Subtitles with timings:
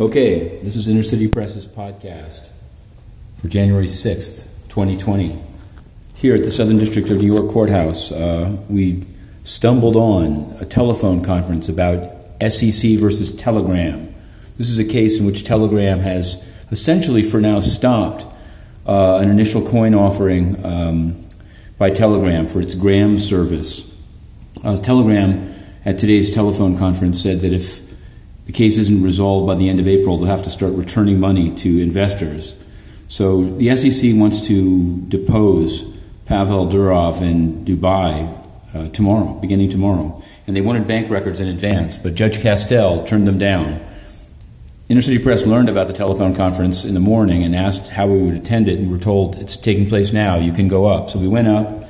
[0.00, 2.48] Okay, this is Inner City Press's podcast
[3.38, 5.38] for January 6th, 2020.
[6.14, 9.04] Here at the Southern District of New York Courthouse, uh, we
[9.44, 14.14] stumbled on a telephone conference about SEC versus Telegram.
[14.56, 18.24] This is a case in which Telegram has essentially, for now, stopped
[18.86, 21.28] uh, an initial coin offering um,
[21.76, 23.86] by Telegram for its Gram service.
[24.64, 25.54] Uh, Telegram,
[25.84, 27.89] at today's telephone conference, said that if
[28.50, 31.54] the case isn't resolved by the end of April, they'll have to start returning money
[31.54, 32.56] to investors.
[33.06, 35.84] So the SEC wants to depose
[36.26, 38.28] Pavel Durov in Dubai
[38.74, 40.20] uh, tomorrow, beginning tomorrow.
[40.48, 43.80] And they wanted bank records in advance, but Judge Castel turned them down.
[44.88, 48.20] Inner City Press learned about the telephone conference in the morning and asked how we
[48.20, 50.34] would attend it, and we're told it's taking place now.
[50.34, 51.08] You can go up.
[51.10, 51.84] So we went up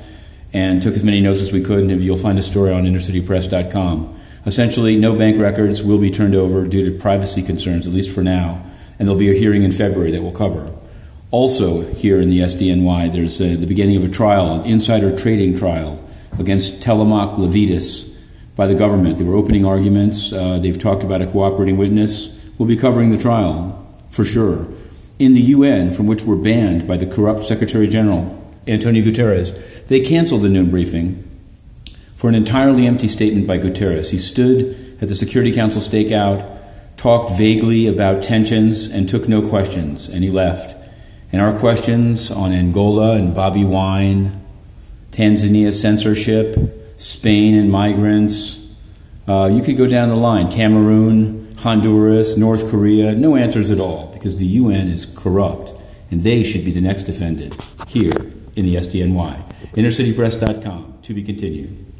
[0.53, 4.20] and took as many notes as we could, and you'll find a story on innercitypress.com.
[4.45, 8.23] Essentially, no bank records will be turned over due to privacy concerns, at least for
[8.23, 8.63] now,
[8.97, 10.71] and there'll be a hearing in February that will cover.
[11.29, 15.55] Also, here in the SDNY, there's a, the beginning of a trial, an insider trading
[15.55, 16.03] trial
[16.39, 18.11] against Telemaque Lavidas
[18.55, 19.17] by the government.
[19.17, 20.33] There were opening arguments.
[20.33, 22.37] Uh, they've talked about a cooperating witness.
[22.57, 23.77] We'll be covering the trial
[24.09, 24.67] for sure.
[25.19, 30.01] In the UN, from which we're banned by the corrupt Secretary General, Antonio Guterres, they
[30.01, 31.30] canceled the noon briefing
[32.21, 34.11] for an entirely empty statement by Guterres.
[34.11, 36.55] He stood at the Security Council stakeout,
[36.95, 40.75] talked vaguely about tensions, and took no questions, and he left.
[41.31, 44.39] And our questions on Angola and Bobby Wine,
[45.09, 46.55] Tanzania censorship,
[46.97, 48.67] Spain and migrants,
[49.27, 50.51] uh, you could go down the line.
[50.51, 55.71] Cameroon, Honduras, North Korea, no answers at all because the UN is corrupt
[56.11, 58.13] and they should be the next defendant here
[58.55, 59.41] in the SDNY.
[59.73, 61.90] InnerCityPress.com to be continued.